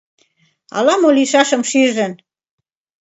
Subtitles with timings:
[0.77, 2.13] Ала-мо лийшашым шижын...